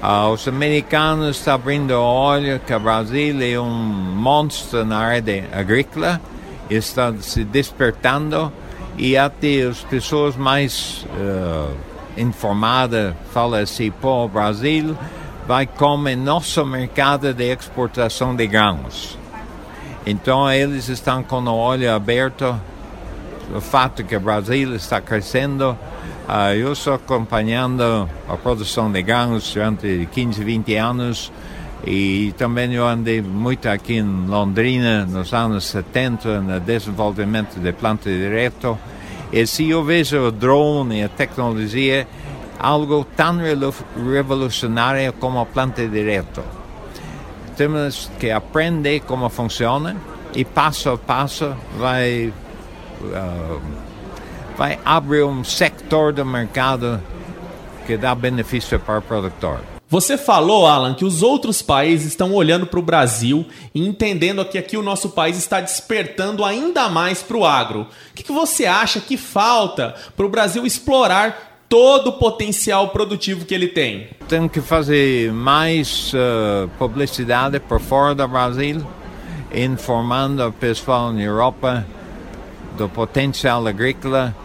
Uh, 0.00 0.32
os 0.32 0.46
americanos 0.46 1.36
estão 1.36 1.54
abrindo 1.54 1.90
o 1.90 2.00
olho 2.00 2.60
que 2.60 2.72
o 2.72 2.80
Brasil 2.80 3.36
é 3.42 3.60
um 3.60 3.68
monstro 3.68 4.84
na 4.84 4.98
área 4.98 5.48
agrícola, 5.52 6.20
está 6.70 7.12
se 7.20 7.44
despertando 7.44 8.50
e 8.96 9.16
até 9.16 9.62
as 9.62 9.80
pessoas 9.80 10.36
mais 10.36 11.04
uh, 11.18 11.90
informada 12.20 13.16
fala 13.32 13.60
assim, 13.60 13.90
pô, 13.90 14.24
o 14.24 14.28
Brasil 14.28 14.96
vai 15.46 15.66
comer 15.66 16.16
nosso 16.16 16.64
mercado 16.64 17.32
de 17.34 17.52
exportação 17.52 18.36
de 18.36 18.46
grãos. 18.46 19.18
Então 20.06 20.50
eles 20.50 20.88
estão 20.88 21.22
com 21.22 21.40
o 21.42 21.54
olho 21.54 21.92
aberto 21.92 22.54
o 23.54 23.60
fato 23.60 24.04
que 24.04 24.16
o 24.16 24.20
Brasil 24.20 24.74
está 24.74 25.00
crescendo. 25.00 25.76
Uh, 26.28 26.54
eu 26.54 26.72
estou 26.72 26.94
acompanhando 26.94 28.08
a 28.28 28.36
produção 28.36 28.90
de 28.92 29.02
grãos 29.02 29.52
durante 29.52 30.08
15, 30.12 30.44
20 30.44 30.76
anos 30.76 31.32
e 31.84 32.32
também 32.36 32.72
eu 32.74 32.86
andei 32.86 33.20
muito 33.22 33.68
aqui 33.68 33.94
em 33.96 34.26
Londrina 34.26 35.06
nos 35.06 35.32
anos 35.32 35.64
70 35.64 36.40
no 36.40 36.60
desenvolvimento 36.60 37.58
de 37.58 37.72
planta 37.72 38.08
direto 38.08 38.78
e 39.32 39.46
se 39.46 39.68
eu 39.68 39.84
vejo 39.84 40.18
o 40.18 40.30
drone 40.32 41.00
e 41.00 41.04
a 41.04 41.08
tecnologia 41.08 42.06
algo 42.58 43.06
tão 43.16 43.38
revolucionário 44.12 45.12
como 45.14 45.40
a 45.40 45.46
planta 45.46 45.86
direto. 45.88 46.42
Temos 47.56 48.10
que 48.18 48.30
aprender 48.30 49.00
como 49.00 49.28
funciona 49.28 49.96
e 50.34 50.44
passo 50.44 50.90
a 50.90 50.98
passo 50.98 51.54
vai, 51.78 52.32
uh, 53.00 53.60
vai 54.56 54.78
abrir 54.84 55.24
um 55.24 55.42
setor 55.42 56.12
do 56.12 56.24
mercado 56.24 57.00
que 57.86 57.96
dá 57.96 58.14
benefício 58.14 58.78
para 58.78 58.98
o 58.98 59.02
produtor. 59.02 59.79
Você 59.90 60.16
falou, 60.16 60.68
Alan, 60.68 60.94
que 60.94 61.04
os 61.04 61.20
outros 61.20 61.60
países 61.60 62.06
estão 62.06 62.32
olhando 62.32 62.64
para 62.64 62.78
o 62.78 62.82
Brasil 62.82 63.44
e 63.74 63.84
entendendo 63.84 64.44
que 64.44 64.56
aqui 64.56 64.76
o 64.76 64.82
nosso 64.82 65.10
país 65.10 65.36
está 65.36 65.60
despertando 65.60 66.44
ainda 66.44 66.88
mais 66.88 67.24
para 67.24 67.36
o 67.36 67.44
agro. 67.44 67.80
O 67.80 68.14
que, 68.14 68.22
que 68.22 68.30
você 68.30 68.66
acha 68.66 69.00
que 69.00 69.16
falta 69.16 69.96
para 70.16 70.24
o 70.24 70.28
Brasil 70.28 70.64
explorar 70.64 71.64
todo 71.68 72.10
o 72.10 72.12
potencial 72.12 72.90
produtivo 72.90 73.44
que 73.44 73.52
ele 73.52 73.66
tem? 73.66 74.10
Tem 74.28 74.48
que 74.48 74.60
fazer 74.60 75.32
mais 75.32 76.12
uh, 76.14 76.68
publicidade 76.78 77.58
por 77.58 77.80
fora 77.80 78.14
do 78.14 78.28
Brasil, 78.28 78.86
informando 79.52 80.46
o 80.46 80.52
pessoal 80.52 81.12
na 81.12 81.20
Europa 81.20 81.84
do 82.78 82.88
potencial 82.88 83.66
agrícola, 83.66 84.36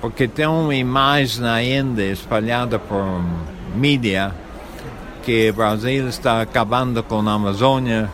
porque 0.00 0.26
tem 0.26 0.48
uma 0.48 0.74
imagem 0.74 1.46
ainda 1.46 2.02
espalhada 2.02 2.76
por 2.76 3.04
mídia 3.72 4.34
que 5.22 5.50
o 5.50 5.52
Brasil 5.52 6.08
está 6.08 6.40
acabando 6.40 7.02
com 7.02 7.20
a 7.28 7.32
Amazônia. 7.32 8.10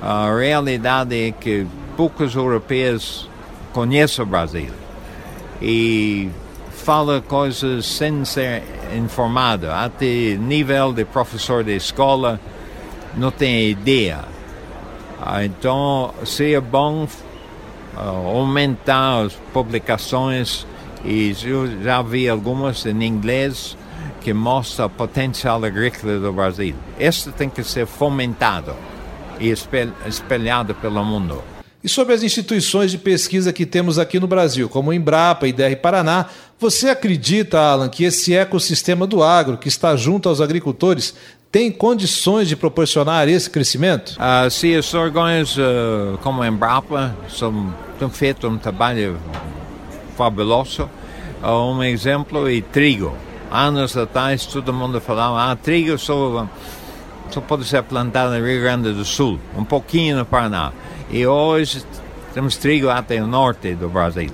A 0.00 0.34
realidade 0.34 1.28
é 1.28 1.32
que 1.32 1.66
poucos 1.96 2.34
europeus 2.34 3.28
conhecem 3.72 4.22
o 4.22 4.26
Brasil 4.26 4.70
e 5.60 6.30
fala 6.70 7.20
coisas 7.20 7.86
sem 7.86 8.24
ser 8.24 8.62
informado. 8.96 9.70
Até 9.70 10.36
nível 10.36 10.92
de 10.92 11.04
professor 11.04 11.64
de 11.64 11.76
escola 11.76 12.40
não 13.16 13.30
tem 13.30 13.70
ideia. 13.70 14.20
Ah, 15.20 15.44
então 15.44 16.14
seria 16.24 16.60
bom 16.60 17.08
ah, 17.96 18.08
aumentar 18.08 19.24
as 19.24 19.32
publicações 19.52 20.66
e 21.04 21.34
eu 21.44 21.82
já 21.82 22.02
vi 22.02 22.28
algumas 22.28 22.84
em 22.84 23.02
inglês 23.02 23.76
que 24.20 24.32
mostra 24.32 24.86
o 24.86 24.90
potencial 24.90 25.64
agrícola 25.64 26.18
do 26.18 26.32
Brasil. 26.32 26.74
Este 26.98 27.30
tem 27.30 27.48
que 27.48 27.62
ser 27.62 27.86
fomentado 27.86 28.74
e 29.38 29.50
espelhado 29.50 30.74
pelo 30.74 31.04
mundo. 31.04 31.42
E 31.82 31.88
sobre 31.88 32.14
as 32.14 32.22
instituições 32.24 32.90
de 32.90 32.98
pesquisa 32.98 33.52
que 33.52 33.64
temos 33.64 33.98
aqui 33.98 34.18
no 34.18 34.26
Brasil, 34.26 34.68
como 34.68 34.92
Embrapa 34.92 35.46
e 35.46 35.52
DR 35.52 35.76
Paraná, 35.80 36.26
você 36.58 36.88
acredita, 36.88 37.60
Alan, 37.60 37.88
que 37.88 38.02
esse 38.02 38.34
ecossistema 38.34 39.06
do 39.06 39.22
agro, 39.22 39.56
que 39.56 39.68
está 39.68 39.94
junto 39.94 40.28
aos 40.28 40.40
agricultores, 40.40 41.14
tem 41.52 41.70
condições 41.70 42.48
de 42.48 42.56
proporcionar 42.56 43.28
esse 43.28 43.48
crescimento? 43.48 44.16
Uh, 44.16 44.50
sim, 44.50 44.76
os 44.76 44.92
órgãos 44.94 45.56
uh, 45.56 46.18
como 46.22 46.42
a 46.42 46.48
Embrapa 46.48 47.14
são, 47.28 47.72
têm 47.98 48.10
feito 48.10 48.48
um 48.48 48.58
trabalho 48.58 49.16
fabuloso. 50.16 50.90
Uh, 51.42 51.72
um 51.72 51.84
exemplo 51.84 52.48
é 52.48 52.60
trigo 52.60 53.16
anos 53.56 53.96
atrás 53.96 54.46
todo 54.46 54.72
mundo 54.72 55.00
falava, 55.00 55.50
ah, 55.50 55.56
trigo 55.56 55.98
só 55.98 56.46
só 57.30 57.40
pode 57.40 57.64
ser 57.64 57.82
plantado 57.82 58.38
no 58.38 58.46
Rio 58.46 58.62
Grande 58.62 58.92
do 58.92 59.04
Sul, 59.04 59.38
um 59.56 59.64
pouquinho 59.64 60.16
no 60.16 60.24
Paraná. 60.24 60.72
E 61.10 61.26
hoje 61.26 61.84
temos 62.32 62.56
trigo 62.56 62.88
até 62.88 63.20
o 63.20 63.26
norte 63.26 63.74
do 63.74 63.88
Brasil. 63.88 64.30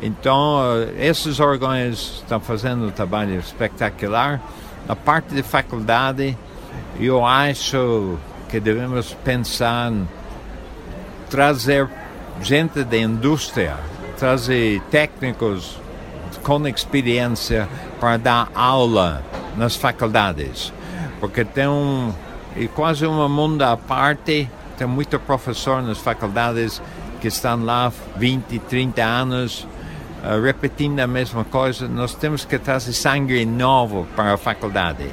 Então, 0.00 0.60
esses 0.98 1.40
órgãos 1.40 2.22
estão 2.22 2.40
fazendo 2.40 2.86
um 2.86 2.90
trabalho 2.90 3.38
espetacular. 3.38 4.40
Na 4.86 4.94
parte 4.94 5.34
de 5.34 5.42
faculdade, 5.42 6.36
eu 6.98 7.24
acho 7.24 8.16
que 8.48 8.60
devemos 8.60 9.12
pensar 9.24 9.92
em 9.92 10.08
trazer 11.28 11.88
gente 12.40 12.84
da 12.84 12.96
indústria, 12.96 13.76
trazer 14.18 14.80
técnicos 14.90 15.78
com 16.48 16.66
experiência 16.66 17.68
para 18.00 18.16
dar 18.16 18.50
aula 18.54 19.22
nas 19.54 19.76
faculdades, 19.76 20.72
porque 21.20 21.44
tem 21.44 21.68
um 21.68 22.10
e 22.56 22.66
quase 22.66 23.06
um 23.06 23.28
mundo 23.28 23.60
à 23.60 23.76
parte, 23.76 24.48
tem 24.78 24.86
muito 24.86 25.20
professor 25.20 25.82
nas 25.82 25.98
faculdades 25.98 26.80
que 27.20 27.28
estão 27.28 27.62
lá 27.62 27.92
20, 28.16 28.60
30 28.60 29.04
anos 29.04 29.68
uh, 30.24 30.42
repetindo 30.42 31.00
a 31.00 31.06
mesma 31.06 31.44
coisa. 31.44 31.86
Nós 31.86 32.14
temos 32.14 32.46
que 32.46 32.58
trazer 32.58 32.94
sangue 32.94 33.44
novo 33.44 34.08
para 34.16 34.32
a 34.32 34.38
faculdade. 34.38 35.06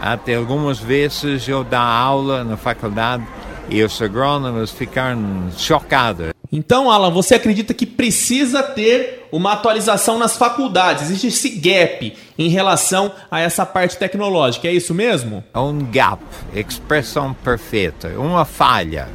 Até 0.00 0.36
algumas 0.36 0.78
vezes 0.78 1.48
eu 1.48 1.64
dou 1.64 1.80
aula 1.80 2.44
na 2.44 2.56
faculdade 2.56 3.26
e 3.68 3.82
os 3.82 4.00
agrônomos 4.00 4.70
ficaram 4.70 5.50
chocados. 5.56 6.41
Então, 6.54 6.90
Alan, 6.90 7.10
você 7.10 7.36
acredita 7.36 7.72
que 7.72 7.86
precisa 7.86 8.62
ter 8.62 9.26
uma 9.32 9.52
atualização 9.52 10.18
nas 10.18 10.36
faculdades? 10.36 11.04
Existe 11.04 11.28
esse 11.28 11.48
gap 11.48 12.14
em 12.38 12.48
relação 12.50 13.10
a 13.30 13.40
essa 13.40 13.64
parte 13.64 13.96
tecnológica, 13.96 14.68
é 14.68 14.72
isso 14.72 14.92
mesmo? 14.92 15.42
Um 15.54 15.78
gap, 15.90 16.22
expressão 16.54 17.32
perfeita, 17.32 18.08
uma 18.18 18.44
falha. 18.44 19.08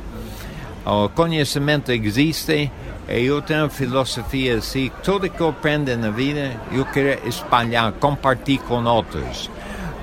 O 0.84 1.10
conhecimento 1.10 1.92
existe 1.92 2.72
eu 3.08 3.42
tenho 3.42 3.62
uma 3.62 3.70
filosofia 3.70 4.58
assim, 4.58 4.92
tudo 5.02 5.30
que 5.30 5.40
eu 5.40 5.50
aprendo 5.50 5.96
na 5.96 6.10
vida 6.10 6.60
eu 6.72 6.84
quero 6.86 7.26
espalhar, 7.28 7.92
compartilhar 7.94 8.64
com 8.64 8.84
outros. 8.84 9.50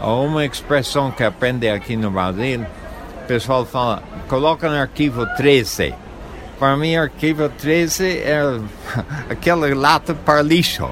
Uma 0.01 0.47
expressão 0.47 1.11
que 1.11 1.25
aprendi 1.25 1.69
aqui 1.69 1.97
no 1.97 2.11
Brasil, 2.11 2.65
o 3.23 3.27
pessoal 3.27 3.67
fala, 3.67 4.03
coloca 4.29 4.71
no 4.71 4.77
arquivo 4.77 5.27
13 5.37 6.04
para 6.59 6.77
mim, 6.77 6.97
arquivo 6.97 7.49
13 7.49 8.19
é 8.19 8.61
aquela 9.31 9.73
lata 9.75 10.15
para 10.15 10.43
lixo. 10.43 10.89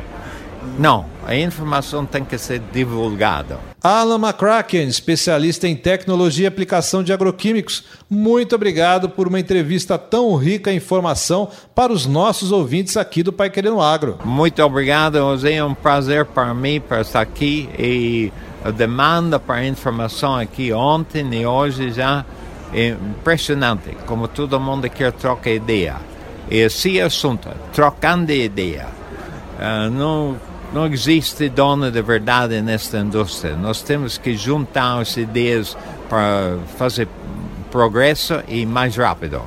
Não, 0.79 1.07
a 1.27 1.35
informação 1.35 2.07
tem 2.07 2.25
que 2.25 2.39
ser 2.39 2.61
divulgada. 2.73 3.59
Alan 3.83 4.17
McCracken, 4.17 4.87
especialista 4.87 5.67
em 5.67 5.75
tecnologia 5.75 6.45
e 6.45 6.47
aplicação 6.47 7.03
de 7.03 7.13
agroquímicos, 7.13 7.85
muito 8.09 8.55
obrigado 8.55 9.09
por 9.09 9.27
uma 9.27 9.41
entrevista 9.41 9.99
tão 9.99 10.37
rica 10.37 10.73
em 10.73 10.77
informação 10.77 11.49
para 11.75 11.93
os 11.93 12.07
nossos 12.07 12.53
ouvintes 12.53 12.97
aqui 12.97 13.23
do 13.23 13.33
Pai 13.33 13.51
Querendo 13.51 13.81
Agro. 13.81 14.19
Muito 14.25 14.63
obrigado, 14.63 15.19
José. 15.19 15.55
É 15.55 15.65
um 15.65 15.75
prazer 15.75 16.25
para 16.27 16.55
mim 16.55 16.81
para 16.81 17.01
estar 17.01 17.21
aqui 17.21 17.69
e 17.79 18.33
a 18.65 18.71
demanda 18.71 19.41
para 19.41 19.67
informação 19.67 20.37
aqui 20.37 20.73
ontem 20.73 21.29
e 21.35 21.45
hoje 21.45 21.91
já 21.91 22.25
é 22.73 22.89
impressionante 22.89 23.97
como 24.07 24.29
todo 24.29 24.59
mundo 24.61 24.89
quer 24.89 25.13
trocar 25.13 25.51
ideia. 25.51 25.97
E 26.51 26.59
esse 26.59 27.01
assunto, 27.01 27.49
trocando 27.73 28.33
ideia, 28.33 28.87
uh, 29.59 29.91
não, 29.91 30.37
não 30.73 30.87
existe 30.87 31.49
dono 31.49 31.91
de 31.91 32.03
verdade 32.03 32.61
nesta 32.61 32.99
indústria. 32.99 33.55
Nós 33.57 33.83
temos 33.83 34.19
que 34.19 34.37
juntar 34.37 35.01
as 35.01 35.17
ideias 35.17 35.77
para 36.09 36.59
fazer 36.77 37.09
progresso 37.71 38.43
e 38.49 38.67
mais 38.67 38.97
rápido. 38.97 39.43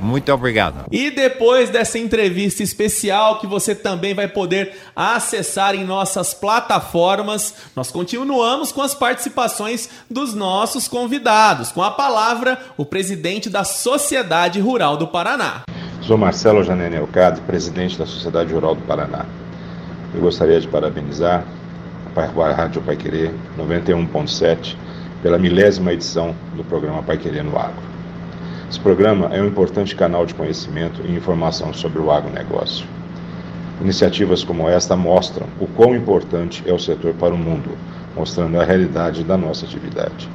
Muito 0.00 0.32
obrigado. 0.32 0.84
E 0.90 1.10
depois 1.10 1.70
dessa 1.70 1.98
entrevista 1.98 2.62
especial 2.62 3.38
que 3.38 3.46
você 3.46 3.74
também 3.74 4.14
vai 4.14 4.28
poder 4.28 4.72
acessar 4.94 5.74
em 5.74 5.84
nossas 5.84 6.34
plataformas, 6.34 7.54
nós 7.74 7.90
continuamos 7.90 8.72
com 8.72 8.82
as 8.82 8.94
participações 8.94 9.88
dos 10.10 10.34
nossos 10.34 10.88
convidados. 10.88 11.72
Com 11.72 11.82
a 11.82 11.90
palavra, 11.90 12.58
o 12.76 12.84
presidente 12.84 13.48
da 13.48 13.64
Sociedade 13.64 14.60
Rural 14.60 14.96
do 14.96 15.06
Paraná. 15.06 15.62
Sou 16.02 16.18
Marcelo 16.18 16.62
Janene 16.62 16.96
Elcade, 16.96 17.40
presidente 17.40 17.98
da 17.98 18.06
Sociedade 18.06 18.52
Rural 18.52 18.74
do 18.74 18.82
Paraná. 18.82 19.24
Eu 20.14 20.20
gostaria 20.20 20.60
de 20.60 20.68
parabenizar 20.68 21.44
a 22.14 22.52
Rádio 22.52 22.80
Pai 22.82 22.96
Querer 22.96 23.34
91.7 23.58 24.76
pela 25.22 25.38
milésima 25.38 25.92
edição 25.92 26.34
do 26.54 26.62
programa 26.62 27.02
Pai 27.02 27.16
Querer 27.16 27.42
no 27.42 27.58
Agro. 27.58 27.93
Esse 28.74 28.82
programa 28.82 29.28
é 29.32 29.40
um 29.40 29.46
importante 29.46 29.94
canal 29.94 30.26
de 30.26 30.34
conhecimento 30.34 31.00
e 31.06 31.14
informação 31.14 31.72
sobre 31.72 32.00
o 32.00 32.10
agronegócio. 32.10 32.84
Iniciativas 33.80 34.42
como 34.42 34.68
esta 34.68 34.96
mostram 34.96 35.46
o 35.60 35.66
quão 35.68 35.94
importante 35.94 36.60
é 36.66 36.72
o 36.72 36.78
setor 36.78 37.14
para 37.14 37.32
o 37.32 37.38
mundo, 37.38 37.70
mostrando 38.16 38.60
a 38.60 38.64
realidade 38.64 39.22
da 39.22 39.36
nossa 39.36 39.64
atividade. 39.64 40.28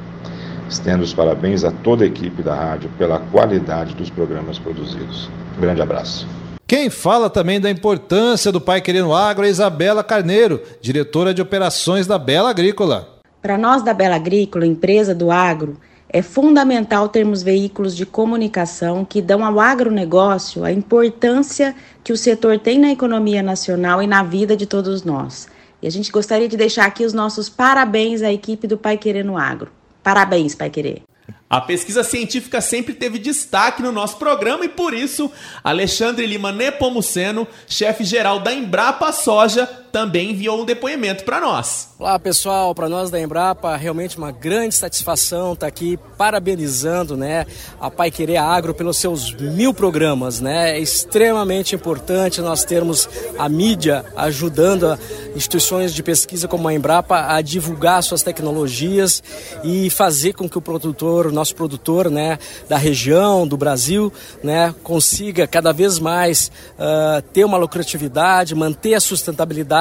Estendo 0.70 1.04
os 1.04 1.14
parabéns 1.14 1.66
a 1.66 1.72
toda 1.72 2.06
a 2.06 2.08
equipe 2.08 2.42
da 2.42 2.56
rádio 2.56 2.90
pela 2.98 3.20
qualidade 3.20 3.94
dos 3.94 4.10
programas 4.10 4.58
produzidos. 4.58 5.30
Um 5.58 5.62
grande 5.62 5.82
abraço. 5.82 6.26
Quem 6.66 6.90
fala 6.90 7.30
também 7.30 7.60
da 7.60 7.70
importância 7.70 8.54
do 8.54 8.62
Pai 8.62 8.80
Querendo 8.80 9.14
Agro 9.14 9.46
é 9.46 9.50
Isabela 9.50 10.02
Carneiro, 10.02 10.62
diretora 10.80 11.34
de 11.34 11.42
operações 11.42 12.08
da 12.08 12.18
Bela 12.18 12.52
Agrícola. 12.52 13.20
Para 13.42 13.58
nós 13.58 13.84
da 13.84 13.94
Bela 13.94 14.16
Agrícola, 14.16 14.66
empresa 14.66 15.14
do 15.14 15.30
agro, 15.30 15.76
é 16.12 16.22
fundamental 16.22 17.08
termos 17.08 17.44
veículos 17.44 17.96
de 17.96 18.06
comunicação 18.06 19.06
que 19.06 19.22
dão 19.22 19.46
ao 19.46 19.60
agronegócio 19.60 20.64
a 20.64 20.72
importância 20.72 21.76
que 22.04 22.12
o 22.12 22.18
setor 22.18 22.58
tem 22.58 22.80
na 22.80 22.92
economia 22.92 23.44
nacional 23.44 24.02
e 24.02 24.08
na 24.08 24.24
vida 24.24 24.58
de 24.58 24.66
todos 24.66 25.04
nós. 25.04 25.48
E 25.82 25.88
a 25.88 25.92
gente 25.92 26.12
gostaria 26.12 26.48
de 26.48 26.58
deixar 26.58 26.86
aqui 26.86 27.06
os 27.06 27.14
nossos 27.14 27.48
parabéns 27.48 28.22
à 28.22 28.34
equipe 28.34 28.68
do 28.68 28.78
Pai 28.78 28.98
Querer 28.98 29.24
no 29.24 29.38
Agro. 29.38 29.72
Parabéns, 30.04 30.56
Pai 30.56 30.70
Querer. 30.70 31.04
A 31.50 31.62
pesquisa 31.62 32.04
científica 32.04 32.62
sempre 32.62 32.94
teve 32.94 33.18
destaque 33.18 33.82
no 33.82 33.92
nosso 33.92 34.18
programa 34.18 34.66
e 34.66 34.70
por 34.70 34.94
isso 34.94 35.32
Alexandre 35.64 36.26
Lima 36.26 36.52
Nepomuceno, 36.52 37.48
chefe 37.68 38.04
geral 38.04 38.40
da 38.40 38.54
Embrapa 38.54 39.12
Soja, 39.12 39.68
também 39.92 40.32
enviou 40.32 40.62
um 40.62 40.66
depoimento 40.66 41.24
para 41.24 41.40
nós. 41.40 41.90
Olá 41.98 42.18
pessoal, 42.18 42.74
para 42.74 42.88
nós 42.88 43.10
da 43.10 43.20
Embrapa, 43.20 43.76
realmente 43.76 44.18
uma 44.18 44.32
grande 44.32 44.74
satisfação 44.76 45.54
estar 45.54 45.66
tá 45.66 45.68
aqui 45.68 45.98
parabenizando 46.18 47.18
né, 47.18 47.46
a 47.80 47.92
Pai 47.92 48.10
Querer 48.10 48.38
Agro 48.38 48.74
pelos 48.74 48.98
seus 48.98 49.34
mil 49.34 49.74
programas. 49.74 50.40
Né? 50.40 50.78
É 50.78 50.80
extremamente 50.80 51.76
importante 51.76 52.42
nós 52.42 52.64
termos 52.64 53.10
a 53.38 53.50
mídia 53.50 54.06
ajudando 54.16 54.88
a 54.88 55.00
instituições 55.36 55.94
de 55.94 56.02
pesquisa 56.04 56.48
como 56.48 56.68
a 56.68 56.74
Embrapa 56.74 57.34
a 57.34 57.42
divulgar 57.42 58.02
suas 58.04 58.24
tecnologias 58.24 59.22
e 59.64 59.90
fazer 59.90 60.34
com 60.34 60.48
que 60.48 60.58
o 60.58 60.62
produtor, 60.62 61.28
o 61.28 61.32
nosso 61.32 61.56
produtor 61.56 62.10
né, 62.10 62.40
da 62.68 62.78
região, 62.78 63.48
do 63.48 63.58
Brasil, 63.58 64.12
né, 64.44 64.74
consiga 64.84 65.48
cada 65.48 65.74
vez 65.74 66.00
mais 66.00 66.52
uh, 66.78 67.22
ter 67.34 67.44
uma 67.44 67.58
lucratividade, 67.58 68.56
manter 68.56 68.94
a 68.94 69.00
sustentabilidade 69.00 69.79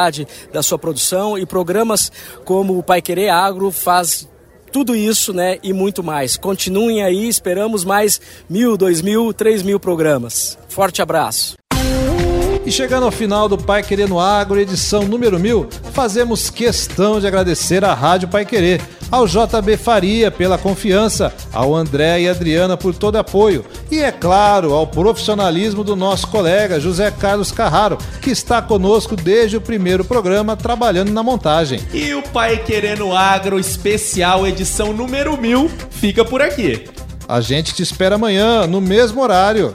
da 0.53 0.63
sua 0.63 0.79
produção 0.79 1.37
e 1.39 1.45
programas 1.45 2.11
como 2.45 2.79
o 2.79 2.83
Pai 2.83 3.03
Querer 3.03 3.31
Agro 3.31 3.71
faz 3.71 4.29
tudo 4.73 4.95
isso, 4.95 5.33
né, 5.33 5.59
e 5.63 5.73
muito 5.73 6.03
mais. 6.03 6.37
Continuem 6.37 7.03
aí, 7.03 7.27
esperamos 7.27 7.85
mais 7.85 8.21
mil, 8.49 8.77
dois 8.77 9.01
mil, 9.01 9.33
três 9.33 9.63
mil 9.63 9.81
programas. 9.81 10.59
Forte 10.69 11.01
abraço. 11.01 11.68
E 12.69 12.71
chegando 12.71 13.05
ao 13.05 13.11
final 13.11 13.49
do 13.49 13.57
Pai 13.57 13.83
Querendo 13.83 14.21
Agro, 14.21 14.61
edição 14.61 15.05
número 15.05 15.41
mil, 15.41 15.67
fazemos 15.95 16.51
questão 16.51 17.19
de 17.19 17.27
agradecer 17.27 17.83
à 17.83 17.95
Rádio 17.95 18.29
Pai 18.29 18.45
Querer, 18.45 18.83
ao 19.11 19.27
JB 19.27 19.79
Faria 19.79 20.31
pela 20.31 20.59
confiança, 20.59 21.33
ao 21.51 21.75
André 21.75 22.21
e 22.21 22.29
Adriana 22.29 22.77
por 22.77 22.95
todo 22.95 23.17
apoio 23.17 23.65
e, 23.91 24.01
é 24.01 24.13
claro, 24.13 24.75
ao 24.75 24.87
profissionalismo 24.87 25.83
do 25.83 25.97
nosso 25.97 26.29
colega 26.29 26.79
José 26.79 27.11
Carlos 27.11 27.51
Carraro, 27.51 27.97
que 28.21 28.29
está 28.29 28.61
conosco 28.61 29.17
desde 29.17 29.57
o 29.57 29.63
primeiro 29.63 30.05
programa 30.05 30.55
trabalhando 30.55 31.11
na 31.11 31.23
montagem. 31.23 31.81
E 31.95 32.13
o 32.13 32.23
Pai 32.23 32.59
Querendo 32.59 33.17
Agro 33.17 33.59
especial 33.59 34.47
edição 34.47 34.93
número 34.93 35.41
mil 35.41 35.71
fica 35.91 36.23
por 36.23 36.43
aqui. 36.43 36.85
A 37.27 37.41
gente 37.41 37.75
te 37.75 37.83
espera 37.83 38.17
amanhã, 38.17 38.67
no 38.67 38.81
mesmo 38.81 39.23
horário. 39.23 39.75